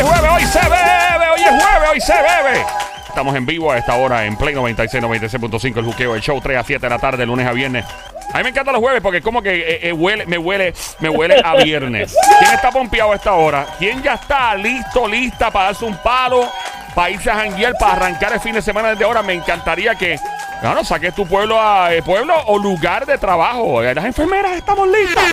[0.00, 2.64] es jueves, hoy se bebe, hoy es jueves, hoy se bebe.
[3.06, 6.58] Estamos en vivo a esta hora en Play 96, 96.5, el juqueo, el show 3
[6.58, 7.84] a 7 de la tarde, lunes a viernes.
[8.32, 11.08] A mí me encantan los jueves porque como que eh, eh, huele, me huele, me
[11.08, 12.16] huele a viernes.
[12.38, 13.66] ¿Quién está pompeado a esta hora?
[13.78, 16.48] ¿Quién ya está listo, lista para darse un palo,
[16.94, 19.22] para irse a janguear, para arrancar el fin de semana desde ahora?
[19.22, 20.18] Me encantaría que,
[20.62, 23.82] no, saques tu pueblo a eh, pueblo o lugar de trabajo.
[23.82, 25.24] Las enfermeras estamos listas.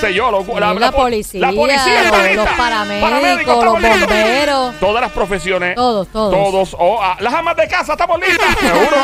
[0.00, 2.44] Sé yo, lo- Sí, la, po- policía, la policía está los, lista.
[2.44, 4.74] los paramédicos, Paramédicos, los bomberos.
[4.80, 5.74] Todas las profesiones.
[5.74, 6.32] Todos, todos.
[6.32, 6.76] Todos.
[6.78, 8.56] Oh, ah, las amas de casa estamos listas.
[8.60, 8.96] Seguro.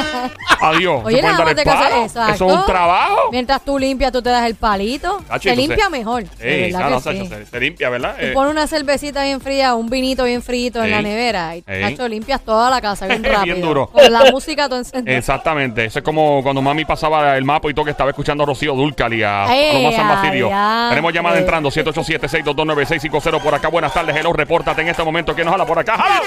[0.61, 1.01] Adiós.
[1.05, 2.34] Oye, las amas de casa, exacto.
[2.34, 3.17] Eso es un trabajo.
[3.31, 5.23] Mientras tú limpias, tú te das el palito.
[5.29, 6.25] Ah, se limpia se- mejor.
[6.25, 7.29] claro, Sacho, sí.
[7.29, 8.15] se, se limpia, ¿verdad?
[8.19, 11.65] Tú Eh, pones una cervecita bien fría, un vinito bien frito en la nevera y.
[11.67, 13.56] Nacho, limpias toda la casa bien Bien rápido.
[13.67, 13.87] duro.
[13.89, 15.17] Con la música todo encendida.
[15.17, 15.84] Exactamente.
[15.84, 18.75] Eso es como cuando mami pasaba el mapa y todo que estaba escuchando a Rocío
[18.75, 20.48] Dúrcal y a Paloma San Basilio.
[20.83, 20.97] Adiante.
[20.97, 23.69] Tenemos llamada entrando, 787-622-9650 por acá.
[23.69, 25.34] Buenas tardes, hello, repórtate en este momento.
[25.34, 25.95] ¿Quién nos habla por acá?
[25.95, 26.23] ¡Hello!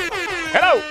[0.54, 0.82] ¡Hello!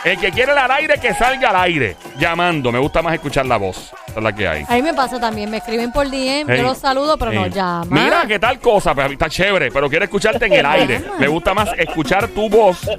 [0.04, 1.96] El que quiere el al aire, que salga al aire.
[2.18, 2.72] Llamando.
[2.72, 3.94] Me gusta más escuchar la voz.
[4.12, 4.66] Esa es la que hay.
[4.68, 6.58] A mí me pasa también, me escriben por DM, Ey.
[6.58, 7.54] yo los saludo, pero no Ey.
[7.90, 11.02] Mira, qué tal cosa, pues está chévere, pero quiero escucharte en el aire.
[11.18, 12.90] Me gusta más escuchar tu voz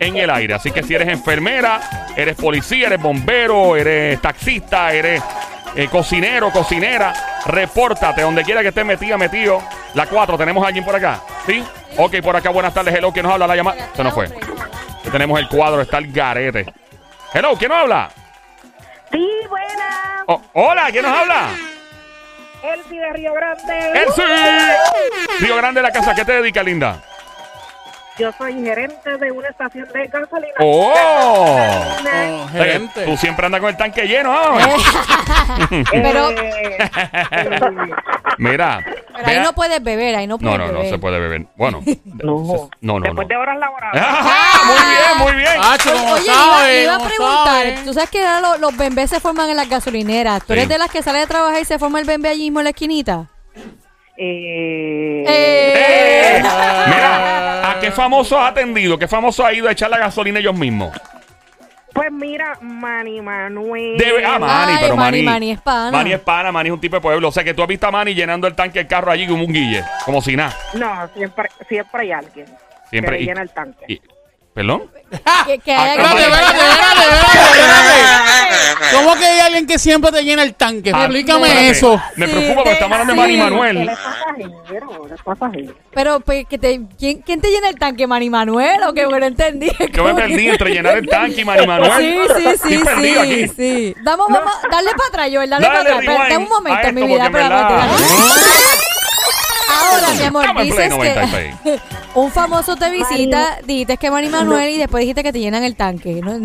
[0.00, 0.54] en el aire.
[0.54, 5.20] Así que si eres enfermera, eres policía, eres bombero, eres taxista, eres
[5.74, 7.12] eh, cocinero, cocinera,
[7.46, 9.60] repórtate donde quiera que estés metida, metido.
[9.94, 11.20] La 4, ¿tenemos a alguien por acá?
[11.46, 11.64] ¿Sí?
[11.96, 12.94] Ok, por acá, buenas tardes.
[12.94, 13.48] Hello, ¿quién nos habla?
[13.48, 13.88] La llamada.
[13.96, 14.28] Se nos fue.
[15.10, 16.72] Tenemos el cuadro, está el garete.
[17.34, 18.10] Hello, ¿quién nos habla?
[19.10, 20.24] Sí, buena.
[20.26, 21.48] Oh, hola, ¿quién nos habla?
[22.62, 24.02] Elsie de Río Grande.
[24.02, 24.24] ¡Elsie!
[25.40, 27.02] Río Grande de la casa, ¿qué te dedica, linda?
[28.20, 30.52] Yo soy gerente de una estación de gasolina.
[30.60, 30.92] ¡Oh!
[30.94, 33.04] Oh, O sea que gerente.
[33.06, 34.58] Tú siempre andas con el tanque lleno, ¿no?
[35.90, 36.78] Pero, Eh,
[38.38, 38.80] Mira.
[38.84, 40.90] pero ahí vea- no puedes beber, ahí no puedes no, no, no beber.
[40.92, 41.46] se puede beber.
[41.56, 41.82] Bueno.
[42.04, 43.28] no, No, no, Después no.
[43.28, 44.02] de horas laborales.
[44.04, 44.60] ¡Ah!
[44.66, 45.60] Muy bien, muy bien.
[45.62, 47.78] Hacho, como Oye, iba, sabe, iba a como preguntar, sabe.
[47.84, 50.40] tú sabes que ahora los, los bembés se forman en las gasolineras.
[50.40, 50.52] ¿Tú Sí.
[50.52, 52.64] eres de las que sale de trabajar y se forma el bembé allí mismo en
[52.64, 53.26] la esquinita?
[54.22, 56.42] Eh, ¡Eh!
[56.42, 57.39] Mira, ¿a
[57.90, 58.98] qué famoso has atendido?
[58.98, 60.90] ¿Qué famoso ha ido a echar la gasolina ellos mismos?
[61.92, 63.98] Pues mira, Manny Manuel.
[63.98, 65.24] Debe- ah, Manny, Ay, pero Manny, Manny.
[65.24, 65.90] Manny es pana.
[65.90, 67.28] Manny es pana, Manny es un tipo de pueblo.
[67.28, 69.44] O sea que tú has visto a Manny llenando el tanque del carro allí como
[69.44, 70.54] un guille, como si nada.
[70.74, 72.46] No, siempre, siempre hay alguien
[72.90, 73.16] Siempre.
[73.16, 73.84] que y- le llena el tanque.
[73.88, 74.00] y-
[74.54, 74.82] ¿Perdón?
[75.46, 78.96] Que, que Ah, Espérate, espérate, espérate, espérate, espérate.
[78.96, 80.92] ¿Cómo que hay alguien que siempre te llena el tanque?
[80.94, 81.70] Ah, Explícame espérate.
[81.70, 82.02] eso.
[82.16, 83.28] Me Sí, preocupa porque estamos hablando de.
[83.28, 83.88] Manny Manuel.
[83.88, 85.74] es pasajero, él es pasajero.
[85.94, 88.06] Pero, pues, que te, ¿quién, ¿quién te llena el tanque?
[88.06, 89.06] ¿Manny Manuel o qué?
[89.06, 89.70] Bueno, entendí.
[89.92, 91.92] Yo me perdí entre llenar el tanque y Manny Manuel.
[91.98, 93.48] Sí, sí, sí, Estoy perdido sí, aquí.
[93.56, 93.94] sí.
[94.02, 95.98] Vamos, vamos, dale para atrás, Joel, dale, Dale para atrás.
[96.00, 97.24] rewind Espérate un momento, mi vida.
[97.30, 98.89] porque en espérate, verdad- espérate.
[99.80, 101.54] Ahora, mi amor, Estamos en Play dices 96.
[101.64, 101.80] que
[102.14, 105.76] un famoso te visita, dijiste que Manny Manuel y después dijiste que te llenan el
[105.76, 106.20] tanque.
[106.22, 106.38] ¿no?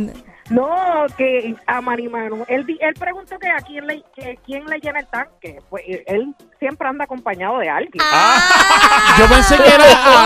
[0.51, 2.43] No, que a Manuel.
[2.47, 5.57] Él, di- él preguntó que a quién le, que quién le llena el tanque.
[5.71, 7.93] Pues él siempre anda acompañado de alguien.
[7.99, 9.15] Ah.
[9.17, 9.85] Yo pensé que era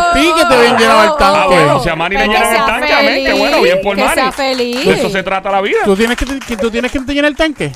[0.09, 1.47] a ti que te habían llenado el Ah, tanque.
[1.55, 3.25] bueno, o sea, a Manny le Pero llenan el sea tanque, amén.
[3.25, 4.13] Qué bueno, bien por que Manny.
[4.21, 4.85] sea feliz.
[4.85, 5.77] De eso se trata la vida.
[5.85, 7.71] ¿Tú tienes que, te- que tú tienes que te llenar el tanque?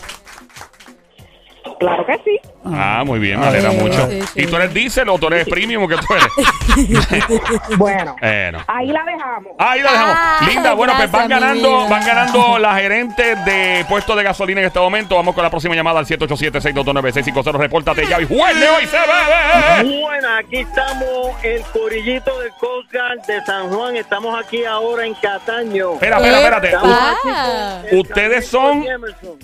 [1.83, 2.39] Claro que sí.
[2.66, 4.07] Ah, muy bien, me alegra Sí, mucho.
[4.09, 4.41] sí, sí.
[4.44, 6.27] ¿Y tú eres diésel o tú eres premium o qué tú eres?
[7.77, 8.59] Bueno, Bueno.
[8.67, 9.51] ahí la dejamos.
[9.59, 10.16] Ahí la dejamos.
[10.17, 14.67] Ah, Linda, bueno, pues van ganando, van ganando las gerentes de puestos de gasolina en
[14.67, 15.16] este momento.
[15.17, 17.58] Vamos con la próxima llamada al 787-622-9650.
[17.58, 19.99] Repórtate ya y juegue hoy se bebe.
[20.02, 23.96] Buena, aquí estamos el corillito del Coast Guard de San Juan.
[23.97, 25.93] Estamos aquí ahora en Cataño.
[25.93, 27.96] Espera, espera, espérate.
[27.97, 28.85] Ustedes son,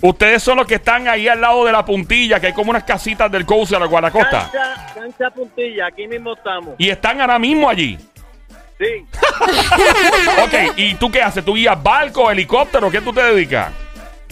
[0.00, 2.84] ustedes son los que están ahí al lado de la puntilla, que hay como unas
[2.84, 4.50] casitas del Coast de la Guanacosta.
[4.52, 6.74] Cancha, cancha puntilla, aquí mismo estamos.
[6.78, 7.98] Y están ahora mismo allí.
[8.78, 9.04] Sí,
[10.42, 11.44] Ok, ¿y tú qué haces?
[11.44, 12.90] ¿Tú guías barco, helicóptero?
[12.90, 13.72] ¿Qué tú te dedicas?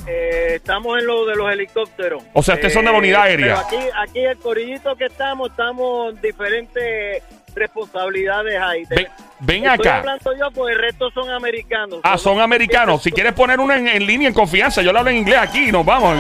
[0.07, 2.23] eh, estamos en lo de los helicópteros.
[2.23, 3.63] Eh, O sea, ustedes son de la unidad aérea.
[3.69, 7.23] Pero aquí, aquí el corillito que estamos, estamos en diferentes
[7.55, 8.85] responsabilidades ahí.
[8.89, 9.09] Ven,
[9.41, 9.99] ven Estoy acá.
[9.99, 12.01] hablando yo porque el resto son americanos.
[12.03, 13.03] Ah, son americanos.
[13.03, 15.69] Si quieres poner uno en, en línea en confianza, yo le hablo en inglés aquí
[15.69, 16.17] y nos vamos.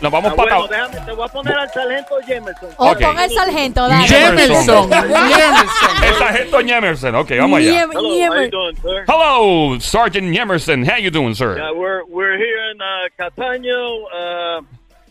[0.00, 0.58] Nos vamos Ah, para.
[0.58, 2.68] bueno, déjame, te voy a poner al sargento Jameson.
[2.76, 3.00] O Ok.
[3.00, 4.08] pon el sargento, dale.
[4.08, 4.90] Jemerson.
[4.90, 6.04] Jemerson.
[6.04, 7.14] El sargento Yemerson.
[7.14, 7.82] Ok, vamos allá.
[7.82, 9.04] Hello, how you doing, sir?
[9.08, 10.84] Hello, Sergeant Yemerson.
[10.84, 11.56] How you doing, sir?
[11.56, 13.76] Yeah, we're we're here in uh, Catania.
[13.76, 14.60] Uh,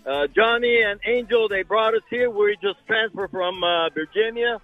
[0.06, 2.30] uh, Johnny and Angel, they brought us here.
[2.30, 4.60] We just transferred from uh, Virginia.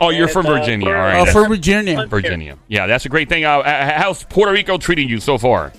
[0.00, 0.90] Oh, you're from And, uh, Virginia.
[0.94, 1.22] All.
[1.22, 2.06] Oh, from Virginia.
[2.06, 2.58] Virginia.
[2.68, 3.44] Yeah, that's a great thing.
[3.44, 5.72] Uh, uh, how's Puerto Rico treating you so far?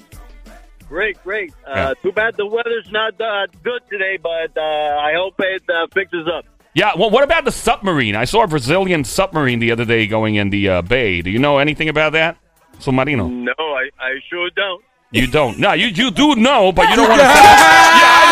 [0.89, 1.53] Great, great.
[1.67, 1.93] Uh, Yeah.
[2.01, 6.27] Too bad the weather's not uh, good today, but uh, I hope it uh, fixes
[6.27, 6.45] up.
[6.73, 6.91] Yeah.
[6.97, 8.15] Well, what about the submarine?
[8.15, 11.21] I saw a Brazilian submarine the other day going in the uh, bay.
[11.21, 12.37] Do you know anything about that?
[12.79, 13.29] Submarino.
[13.29, 14.83] No, I, I sure don't.
[15.11, 15.57] You don't.
[15.57, 17.33] No, you you do know, but you don't want to say.
[17.33, 18.25] yeah, I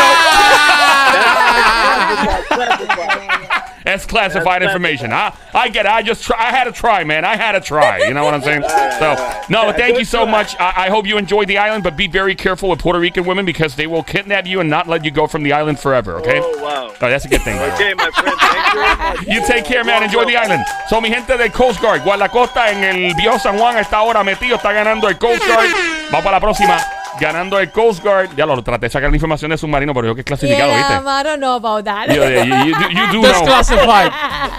[3.60, 3.72] know.
[3.86, 5.14] That's classified That's information.
[5.14, 5.86] I I get.
[5.86, 5.92] It.
[5.92, 6.38] I just try.
[6.38, 7.24] I had to try, man.
[7.24, 8.00] I had to try.
[8.00, 8.64] You know what I'm saying?
[8.96, 9.14] So
[9.50, 10.56] no, but thank you so much.
[10.58, 13.46] I, I hope you enjoyed the island, but be very careful with Puerto Rican women
[13.46, 16.16] because they will kidnap you and not let you go from the island forever.
[16.20, 16.40] Okay.
[16.42, 16.88] Oh, wow.
[16.90, 17.60] Oh, that's a good thing.
[17.74, 18.38] Okay, my friend.
[18.40, 19.34] Thank you.
[19.34, 20.02] You take care, man.
[20.04, 20.64] Enjoy the island.
[20.88, 24.24] So, mi gente del Coast Guard, Guardacosta en el viejo San Juan a esta hora
[24.24, 25.70] metido, está ganando el Coast Guard.
[26.12, 26.95] Vamos para la próxima.
[27.20, 28.30] Ganando el Coast Guard.
[28.36, 31.00] Ya lo traté de sacar la información de submarino, pero yo que es clasificado, Yeah,
[31.00, 31.04] ¿viste?
[31.04, 32.08] I don't know about that.
[32.08, 33.46] You, you, you, you- do That's know.
[33.46, 34.12] classified.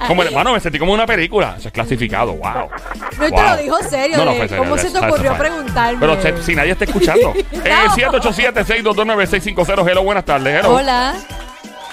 [0.07, 1.55] Como, hermano, me sentí como una película.
[1.59, 2.33] Eso es clasificado.
[2.33, 2.69] Wow.
[3.19, 3.43] No, y te Wow.
[3.51, 4.17] lo dijo serio.
[4.17, 4.65] No, no fue serio.
[4.65, 5.99] ¿Cómo se te ocurrió preguntarme?
[6.01, 7.33] Pero se- si nadie está escuchando.
[7.37, 9.87] Eh, 787-622-9650.
[9.91, 10.61] Hello, buenas tardes.
[10.61, 10.75] Hello.
[10.77, 11.15] Hola.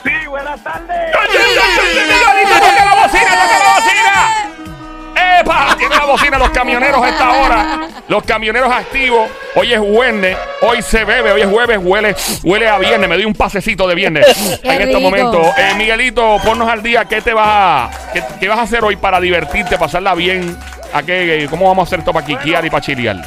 [0.04, 1.14] Sí, buenas tardes.
[1.34, 5.40] ¡Miguelito, toca la bocina, toca la bocina!
[5.40, 5.76] ¡Epa!
[5.78, 7.80] Tiene la bocina los camioneros a esta hora.
[8.08, 9.30] Los camioneros activos.
[9.56, 10.38] Hoy es viernes.
[10.62, 11.32] Hoy se bebe.
[11.32, 11.80] Hoy es jueves.
[11.82, 13.08] Huele, huele a viernes.
[13.10, 15.46] Me doy un pasecito de viernes en estos momentos.
[15.58, 17.06] Eh, Miguelito, ponnos al día.
[17.06, 20.58] ¿Qué te vas a, qué, qué vas a hacer hoy para divertirte, pasarla bien?
[20.94, 23.18] ¿A qué, ¿Cómo vamos a hacer esto para quiquear y para chilear?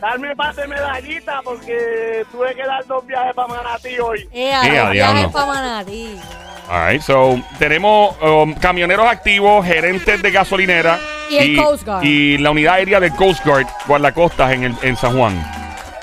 [0.00, 4.28] Darme par de medallita porque tuve que dar dos viajes para Manatí hoy.
[4.32, 5.14] Ea, Ea, los diablo.
[5.14, 6.16] viajes pa' Manatí.
[6.70, 10.98] All right, so tenemos um, camioneros activos, gerentes de gasolinera
[11.30, 12.04] Y el Coast Guard.
[12.04, 15.40] y la unidad aérea del Coast Guard, guardacostas en, el, en San Juan.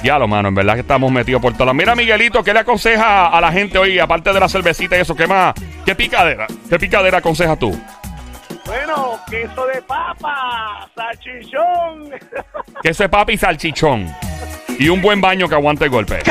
[0.04, 1.74] Ya lo, mano, en verdad que estamos metidos por todas.
[1.74, 5.16] Mira, Miguelito, ¿qué le aconseja a la gente hoy, aparte de la cervecita y eso?
[5.16, 5.54] ¿Qué más?
[5.86, 6.46] ¿Qué picadera?
[6.70, 7.76] ¿Qué picadera aconsejas tú?
[8.66, 12.12] Bueno, queso de papa, salchichón.
[12.84, 14.14] Queso de papa y salchichón.
[14.78, 16.20] Y un buen baño que aguante el golpe.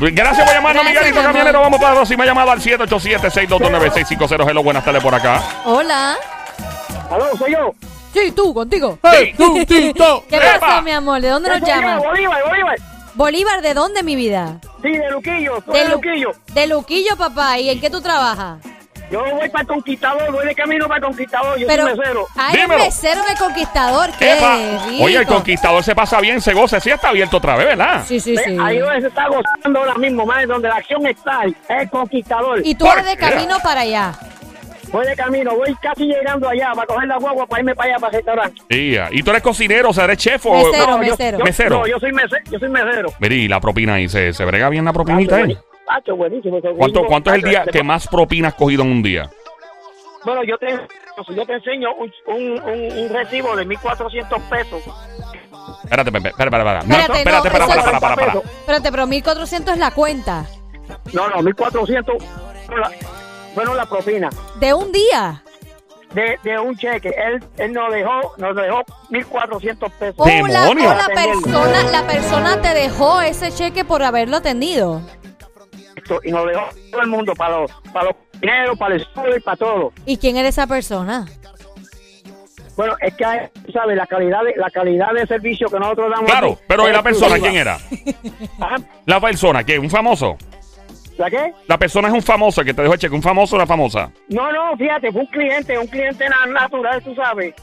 [0.00, 1.22] Gracias por llamarnos, Gracias, Miguelito.
[1.22, 1.60] Camionero.
[1.60, 4.48] Vamos para la próxima llamada al 787-622-9650.
[4.48, 5.42] Hello, buenas tardes por acá.
[5.64, 6.16] Hola.
[7.10, 7.72] Aló, soy yo.
[8.12, 8.98] Sí, tú, contigo.
[9.02, 10.24] Hey, tú, Tito.
[10.28, 10.58] ¿Qué ¡Epa!
[10.60, 11.20] pasa, mi amor?
[11.20, 11.98] ¿De dónde nos llamas?
[12.02, 12.76] Bolívar, Bolívar.
[13.14, 14.58] Bolívar, ¿de dónde, mi vida?
[14.82, 16.30] Sí, de Luquillo, soy De de Lu- Luquillo.
[16.54, 17.58] De Luquillo, papá.
[17.58, 18.58] ¿Y en qué tú trabajas?
[19.10, 22.26] Yo voy para el Conquistador, voy de camino para el Conquistador, yo Pero, soy mesero.
[22.36, 22.84] ah, eres Dímelo.
[22.84, 24.10] mesero de Conquistador.
[24.16, 25.04] ¡Qué rico!
[25.04, 26.78] Oye, el conquistador se pasa bien, se goza.
[26.78, 28.04] Sí, está abierto otra vez, ¿verdad?
[28.06, 28.56] Sí, sí, sí.
[28.62, 32.60] Ahí donde se está gozando ahora mismo, más donde la acción está, es el Conquistador.
[32.64, 34.12] Y tú ¿Por vas de camino para allá.
[34.92, 37.98] Voy de camino, voy casi llegando allá para coger la guagua para irme para allá,
[38.00, 38.62] para el restaurante.
[38.68, 39.08] Sí, ah.
[39.12, 40.52] ¿Y tú eres cocinero, o sea, eres chef o...?
[40.54, 41.38] Mesero, yo- mesero.
[41.38, 41.78] Yo, Mesero.
[41.78, 42.42] No, yo soy mesero.
[42.50, 43.08] Yo soy mesero.
[43.20, 45.40] Miri, la propina ahí, ¿se, se brega bien la propinita ahí?
[45.42, 45.64] buenísimo.
[45.86, 46.60] Tacho, buenísimo.
[46.76, 49.30] ¿Cuánto, ¿Cuánto es el día Tacho, que más propina has cogido en un día?
[50.24, 50.66] Bueno, yo te,
[51.34, 54.82] yo te enseño un, un, un, un recibo de 1.400 pesos.
[55.84, 56.86] Espérate, espérate, espérate, espérate.
[56.86, 58.32] No, Espérate, espérate, no, para, para, para, para.
[58.38, 60.46] Espérate, pero 1400 es la cuenta.
[61.12, 62.22] No, no, 1.400.
[63.54, 64.30] bueno, la- propina.
[64.58, 65.42] De un día.
[66.14, 67.10] De, de un cheque.
[67.16, 70.14] Él, él nos dejó, nos dejó 1.400 pesos.
[70.18, 70.90] O la, ¡Demonio!
[70.90, 75.00] o la persona, la persona te dejó ese cheque por haberlo atendido.
[76.24, 79.40] Y nos dejó todo el mundo para los, para los dineros, para el estudio y
[79.40, 79.92] para todo.
[80.04, 81.26] ¿Y quién era esa persona?
[82.76, 83.24] Bueno, es que,
[83.72, 83.96] ¿sabes?
[83.96, 86.30] La calidad, de, la calidad de servicio que nosotros damos.
[86.30, 87.78] Claro, aquí pero ¿y la persona quién era?
[88.58, 88.76] Ajá.
[89.06, 89.78] La persona, ¿qué?
[89.78, 90.36] ¿Un famoso?
[91.20, 91.52] ¿La qué?
[91.68, 93.14] La persona es un famoso el que te dejó el cheque.
[93.14, 94.10] ¿Un famoso o una famosa?
[94.28, 97.54] No, no, fíjate, fue un cliente, un cliente na- natural, tú sabes.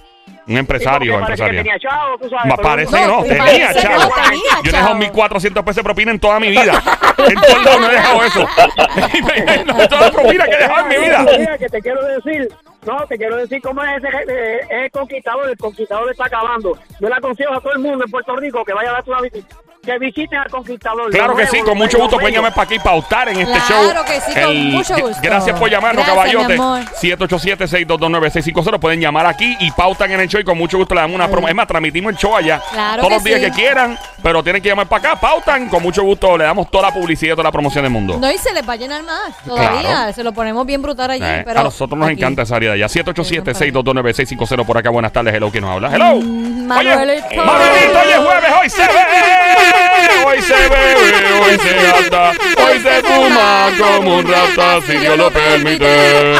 [0.48, 2.46] Un empresario Sí, parece que tenía chavo, tú sabes.
[2.46, 3.96] Ma- parece no- no, tenía, chavo.
[3.96, 5.00] no tenía, Yo he dejado chavo.
[5.00, 6.84] 1400 pesos de propina en toda mi vida.
[7.18, 8.48] en lados no he dejado eso.
[9.66, 11.26] no, toda la propina que he dejado en mi vida.
[11.40, 12.48] Mira, que te quiero decir,
[12.86, 16.78] no, te quiero decir cómo es ese eh, es el conquistador, el conquistador está acabando.
[17.00, 19.22] Yo le aconsejo a todo el mundo en Puerto Rico que vaya a dar una
[19.22, 19.56] visita.
[19.84, 21.10] Que visiten al Conquistador.
[21.12, 24.06] Claro que sí, con mucho gusto llamar para aquí y pautar en este Claro show.
[24.06, 25.18] que sí, con mucho gusto.
[25.22, 26.48] Gracias por llamarnos, caballote.
[26.48, 26.82] mi amor.
[27.02, 28.80] 787-622-9650.
[28.80, 31.28] Pueden llamar aquí y pautan en el show y con mucho gusto le damos una
[31.30, 31.48] promo.
[31.48, 33.46] Es más, transmitimos el show allá Claro todos que los días sí.
[33.46, 35.70] que quieran, pero tienen que llamar para acá, pautan.
[35.70, 38.18] Con mucho gusto le damos toda la publicidad, toda la promoción del mundo.
[38.20, 39.82] No, y se les va a llenar más todavía.
[39.82, 40.14] Claro.
[40.14, 41.24] Se lo ponemos bien brutal allí.
[41.24, 42.18] Eh, pero a nosotros nos aquí.
[42.20, 42.88] encanta esa área de allá.
[42.88, 44.90] 787-622-9650 por acá.
[44.90, 45.92] Buenas tardes, hello, ¿quién nos habla?
[45.94, 46.16] Hello.
[46.22, 47.28] Mm, Manuelito.
[47.30, 48.88] Oye, Manuelito, hoy es jueves, hoy se ve,
[50.26, 52.32] hoy se bebe, hoy se anda,
[52.66, 56.34] hoy se fuma como un rata, si Dios lo permite.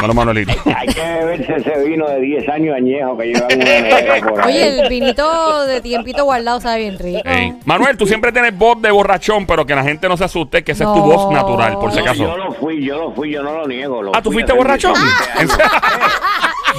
[0.00, 0.52] Bueno, Manuelito.
[0.76, 4.54] Hay que beberse ese vino de 10 años añejo que llevan una por ahí.
[4.54, 7.20] Oye, el vinito de tiempito guardado sabe bien rico.
[7.24, 7.54] Ey.
[7.64, 10.70] Manuel, tú siempre tienes voz de borrachón, pero que la gente no se asuste, que
[10.70, 12.22] esa es tu voz natural, por si No, acaso.
[12.22, 14.00] yo lo fui, yo lo fui, yo no lo niego.
[14.00, 14.94] lo Ah, ¿tú fui fuiste borrachón?
[14.94, 15.52] 17 ¿En años.
[15.52, 15.70] serio?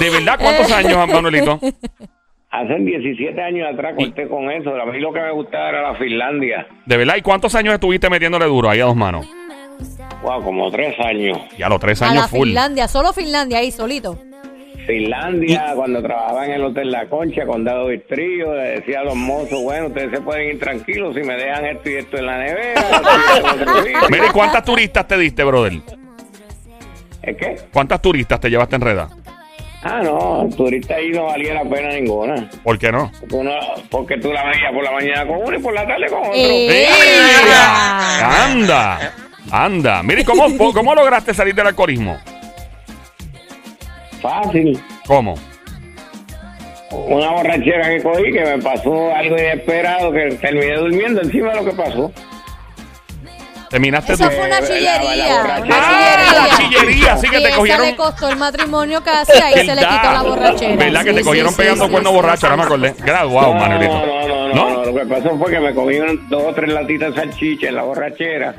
[0.00, 1.60] ¿De verdad cuántos años, Manuelito?
[2.50, 4.74] Hace 17 años atrás corté con eso.
[4.74, 6.66] A mí lo que me gustaba era la Finlandia.
[6.84, 7.14] ¿De verdad?
[7.16, 9.24] ¿Y cuántos años estuviste metiéndole duro ahí a dos manos?
[10.22, 11.38] Wow, como tres años.
[11.56, 12.48] Ya los tres A la años full.
[12.48, 14.18] Finlandia, solo Finlandia ahí solito.
[14.84, 19.62] Finlandia, cuando trabajaba en el Hotel La Concha, Condado Trío, le decía a los mozos,
[19.62, 22.80] bueno, ustedes se pueden ir tranquilos si me dejan esto y esto en la nevera.
[22.80, 23.98] esto y esto en otro sitio".
[24.10, 25.74] Mira, ¿y cuántas turistas te diste, brother?
[27.22, 27.56] ¿Es qué?
[27.72, 29.08] ¿Cuántas turistas te llevaste en reda?
[29.82, 32.50] Ah, no, el turista ahí no valía la pena ninguna.
[32.62, 33.10] ¿Por qué no?
[33.20, 33.58] Porque, uno-
[33.90, 36.32] porque tú la veías por la mañana con uno y por la tarde con otro.
[36.34, 36.86] Eh.
[38.22, 39.12] ¡Anda!
[39.50, 40.02] ¡Anda!
[40.02, 42.18] Mire, ¿cómo, ¿cómo lograste salir del alcoholismo?
[44.20, 44.78] Fácil.
[45.06, 45.34] ¿Cómo?
[46.90, 51.64] Una borrachera que cogí que me pasó algo inesperado que terminé durmiendo encima de lo
[51.64, 52.12] que pasó.
[53.70, 54.30] Terminaste Eso tu...
[54.30, 55.42] fue una Eh, la- la chillería.
[55.62, 56.48] Una ¡Ah!
[56.50, 57.86] La chillería, sí que te esa cogieron...
[57.86, 60.76] le costó el matrimonio casi, ahí se le quitó la borrachera.
[60.76, 62.40] ¿Verdad que Sí, te cogieron sí, pegando sí, cuerno sí, borracho?
[62.40, 62.46] sí.
[62.46, 62.94] Ahora me acordé.
[62.98, 63.92] Graduado, no, Manuelito.
[63.94, 64.70] no, no, no, ¿No?
[64.70, 67.68] no, Lo que pasó fue que me comí un- dos o tres latitas de salchicha
[67.68, 68.54] en la borrachera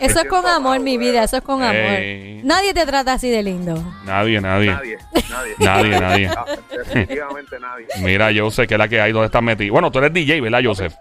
[0.00, 1.24] Eso es con amor, mi vida.
[1.24, 1.74] Eso es con amor.
[1.74, 2.42] Ey.
[2.44, 3.82] Nadie te trata así de lindo.
[4.04, 4.70] Nadie, nadie.
[4.72, 5.54] Nadie, nadie.
[5.58, 6.30] Nadie, nadie.
[6.70, 7.86] Definitivamente nadie.
[8.00, 9.72] Mira, Joseph, que es la que hay, ¿dónde estás metido?
[9.72, 10.94] Bueno, tú eres DJ, ¿verdad, Joseph?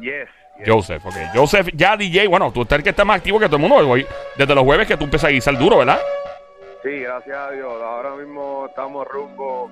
[0.00, 0.28] Yes.
[0.58, 0.68] yes.
[0.68, 1.14] Joseph, ok.
[1.34, 3.88] Joseph, ya DJ, bueno, tú estás el que está más activo que todo el mundo.
[3.88, 6.00] Hoy, desde los jueves que tú empiezas a guisar duro, ¿verdad?
[6.84, 7.72] Sí, gracias a Dios.
[7.82, 9.70] Ahora mismo estamos rumbo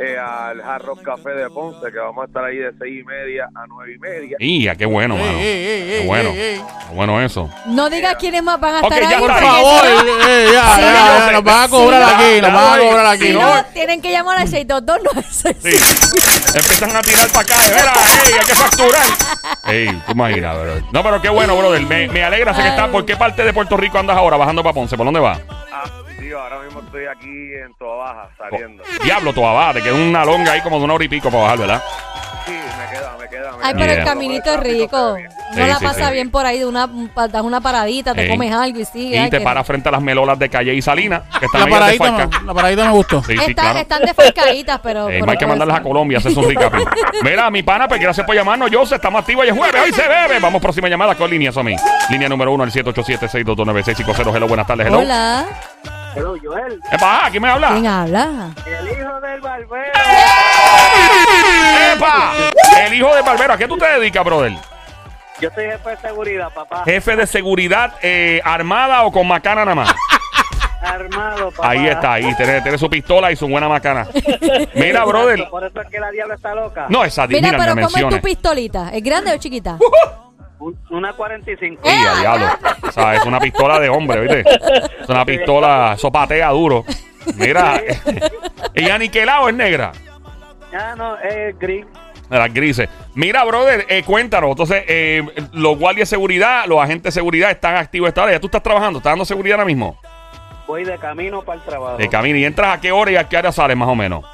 [0.00, 3.04] eh, al Hard Rock Café de Ponce, que vamos a estar ahí de seis y
[3.04, 4.36] media a nueve y media.
[4.40, 5.28] Y qué bueno, mano.
[5.38, 6.30] Ey, ey, ey, Qué bueno.
[6.30, 6.62] ey, ey.
[6.88, 7.50] Qué bueno eso.
[7.66, 9.20] No digas quiénes más van a Ok, estar ya ahí.
[9.20, 10.92] Por porque favor, si no- eh, ya, Sí, ya,
[11.26, 13.24] ya, nos van a cobrar Sí, aquí, nos van a cobrar aquí.
[13.26, 13.40] Si no.
[13.56, 15.48] no, tienen que llamar al 622 Sí.
[15.48, 17.58] Empiezan a tirar para acá.
[17.62, 19.02] de veras, ey, hay que facturar.
[19.66, 20.74] Ey, tú imaginas, bro.
[20.92, 21.82] No, pero qué bueno, brother.
[21.82, 22.88] Me, me alegra sé que estás.
[22.88, 24.96] ¿Por qué parte de Puerto Rico andas ahora bajando para Ponce?
[24.96, 25.38] ¿Por dónde vas?
[26.36, 27.26] Ah, ahora mismo estoy aquí
[27.64, 28.82] en Toa Baja, saliendo.
[29.04, 29.74] Diablo, tú abajo.
[29.74, 31.82] Te queda una longa ahí como de una hora y pico para bajar, ¿verdad?
[32.46, 33.52] sí, me queda, me queda.
[33.52, 33.80] me Ay, queda.
[33.86, 35.16] pero el caminito es rico.
[35.16, 36.12] Sí, No la sí, pasa sí.
[36.14, 36.86] bien por ahí, de una,
[37.28, 38.28] das una paradita, te Ey.
[38.30, 39.16] comes algo y sigue.
[39.16, 41.60] Y ay, te que- paras frente a las melolas de Calle y Salina, que están
[41.60, 42.40] La medias paradita, desfalcadas.
[42.42, 43.22] me, la paradita me gustó.
[43.22, 43.78] Sí, sí, Están- claro.
[43.78, 45.08] Están desfalcaditas, pero...
[45.08, 45.82] Eh, pero no hay que mandarlas a.
[45.82, 46.74] Colombia, hacer un recap.
[47.22, 48.70] Mira, mi pana, pues gracias por llamarnos.
[48.74, 50.38] José, estamos activos y es jueves, hoy se bebe.
[50.40, 51.76] Vamos, próxima llamada con línea, Somi.
[52.10, 54.34] Línea número uno, el 787-622-9650.
[54.36, 54.98] Hello, buenas tardes, hello.
[54.98, 55.46] Hola,
[56.14, 57.68] Joel, Epa, ¿quién me habla?
[57.72, 58.50] ¿quién habla?
[58.66, 59.92] el hijo del barbero.
[61.94, 62.32] ¡Epa!
[62.80, 63.52] El hijo de Barbero.
[63.54, 64.52] ¿A qué tú te dedicas, brother?
[65.40, 66.82] Yo soy jefe de seguridad, papá.
[66.84, 69.94] Jefe de seguridad eh, armada o con macana nada más.
[70.82, 71.70] Armado, papá.
[71.70, 72.34] Ahí está, ahí.
[72.36, 74.06] Tiene, tiene su pistola y su buena macana.
[74.74, 75.48] Mira, brother.
[75.48, 76.86] Por eso es que la diabla está loca.
[76.88, 78.90] No, esa Mira, mira, pero me ¿cómo es tu pistolita?
[78.92, 79.78] ¿Es grande o chiquita?
[80.64, 81.82] Un- Una 45.
[81.84, 82.46] Sí, a diablo.
[82.88, 84.44] O sea, es una pistola de hombre, ¿viste?
[85.00, 86.84] Es una pistola sopatea duro.
[87.36, 87.80] Mira,
[88.74, 89.92] y aniquilado es negra.
[90.72, 91.84] Ah, no, es gris.
[92.30, 92.88] Las grises.
[93.14, 94.50] Mira, brother, eh, cuéntanos.
[94.50, 98.32] Entonces, eh, los guardias de seguridad, los agentes de seguridad están activos esta hora.
[98.32, 98.98] ¿Ya tú estás trabajando?
[98.98, 99.98] ¿Estás dando seguridad ahora mismo?
[100.66, 101.96] Voy de camino para el trabajo.
[101.98, 102.38] De camino.
[102.38, 104.24] ¿Y entras a qué hora y a qué hora sales más o menos?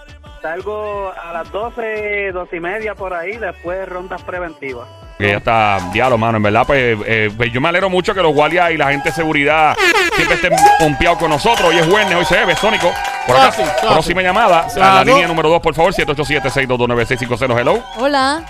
[0.41, 4.89] Salgo a las 12, 12 y media por ahí, después rondas preventivas.
[5.21, 6.37] Que ya está, diablo, mano.
[6.39, 9.11] En verdad, pues, eh, pues, yo me alegro mucho que los guardias y la gente
[9.11, 9.77] de seguridad
[10.17, 11.69] siempre estén pompeados con nosotros.
[11.69, 12.93] Hoy es jueves, hoy se bebe, Sónico.
[13.27, 13.89] Por acá, Fácil, fácil.
[13.91, 14.61] próxima llamada.
[14.61, 15.05] A la Claro.
[15.05, 17.59] línea número 2, por favor, 787-622-9650.
[17.59, 17.83] Hello.
[17.99, 18.43] Hola.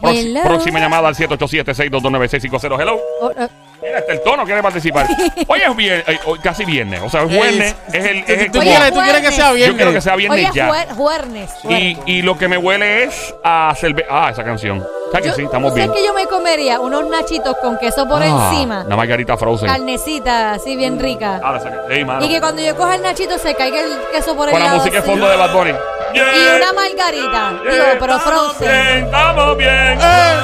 [0.00, 0.42] Prox- Hello.
[0.42, 2.78] Próxima llamada al 787-622-9650.
[2.80, 3.00] Hello.
[3.22, 3.48] Oh, eh,
[3.84, 5.06] Mira, este el tono quiere participar.
[5.46, 7.00] Hoy es viernes, eh, hoy casi viernes.
[7.02, 7.74] O sea, es viernes.
[7.92, 8.18] Es el.
[8.26, 9.70] Es el ¿Tú quieres, tú quieres que sea bien?
[9.70, 10.68] yo quiero que sea Hoy viernes es ya.
[10.68, 11.50] juer- juernes.
[11.68, 14.08] Y, y lo que me huele es a cerveza.
[14.10, 14.82] Ah, esa canción.
[15.12, 15.42] ¿Sabes que sí?
[15.44, 16.02] Estamos ¿tú sabes bien.
[16.02, 18.82] que yo me comería unos nachitos con queso por Ah, encima?
[18.86, 19.68] Una margarita frozen.
[19.68, 21.40] Carnecita, así bien rica.
[21.44, 21.60] Ah,
[22.06, 22.24] mano.
[22.24, 24.66] Y que cuando yo coja el nachito se caiga el queso por el Con la
[24.66, 25.10] lado música de así.
[25.10, 25.72] fondo de Bad Bunny.
[26.14, 26.18] Y
[26.56, 27.52] una margarita.
[27.70, 28.68] Digo, pero frozen.
[28.68, 29.98] Bien, estamos bien.
[30.00, 30.40] Eh,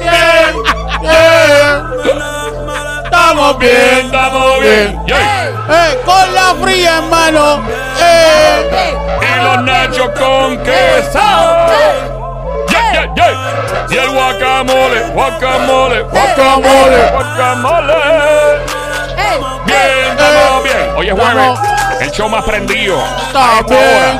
[0.00, 0.81] bien.
[3.04, 4.06] Estamos bien.
[4.06, 5.00] Estamos bien.
[5.06, 7.62] Yo, Eh, con la fría en mano.
[7.98, 11.20] Eh, Eh, Y los nachos con queso.
[12.68, 13.86] Yeah, yeah, yeah.
[13.90, 17.94] Y el guacamole, guacamole, guacamole, guacamole.
[17.94, 20.92] eh, Bien, estamos bien.
[20.96, 21.58] Hoy es jueves.
[22.02, 22.98] El show más prendido.
[23.32, 24.18] Hora.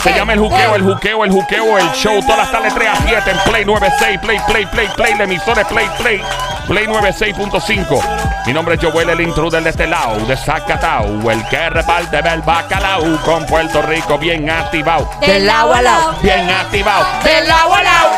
[0.00, 2.20] Se llama el juqueo, el juqueo, el juqueo, el show.
[2.20, 4.20] Todas las tardes 3 a 7 en Play 96.
[4.20, 5.14] Play, play, play, play.
[5.14, 6.22] La emisora es Play, play.
[6.68, 8.46] Play 96.5.
[8.46, 11.28] Mi nombre es Joel, el intruder de este lado, de Zacatau.
[11.28, 15.10] El que reparte el bacalao con Puerto Rico bien activado.
[15.20, 16.14] Del lado a lado.
[16.22, 17.04] Bien activado.
[17.24, 18.10] Del lado a lado.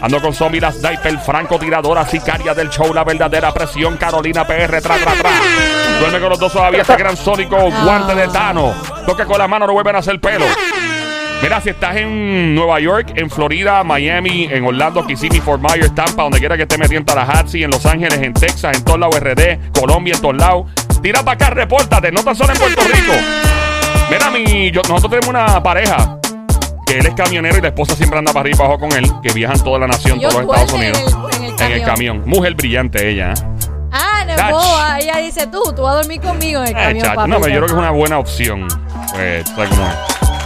[0.00, 4.96] Ando con zombie, las sniper, francotiradora, sicaria del show, la verdadera presión, Carolina PR, tra,
[4.96, 5.30] tra, tra.
[5.98, 8.72] Duerme con los dos todavía, este gran sónico, guante de Tano.
[9.06, 10.44] Toque con la mano, no vuelven a hacer pelo.
[11.42, 16.22] Mira, si estás en Nueva York, en Florida, Miami, en Orlando, Kissimmee, Fort Myers, Tampa,
[16.24, 19.18] donde quiera que esté metido en Tallahassee, en Los Ángeles, en Texas, en todos lados
[19.20, 20.66] RD, Colombia, en todos lados.
[21.02, 23.12] Tira para acá, repórtate, no tan solo en Puerto Rico.
[24.10, 26.18] Mira, mi, yo- nosotros tenemos una pareja
[26.88, 28.92] que él es camionero y la esposa siempre anda para arriba y para abajo con
[28.98, 30.98] él, que viajan toda la nación, Ellos todos los Estados Unidos.
[30.98, 32.22] en el- en el En el camión.
[32.26, 33.34] Mujer brillante ella, ¿eh?
[33.92, 34.98] Ah, no boba.
[35.00, 37.30] Ella dice tú, tú vas a dormir conmigo en el Eh, camión, chacho, papi.
[37.30, 38.66] no, pero yo creo que es una buena opción.
[39.12, 39.44] Pues.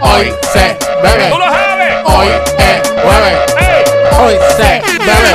[0.01, 1.33] Hoy se bebe.
[2.05, 3.39] Hoy es jueves.
[4.21, 5.33] Hoy se bebe.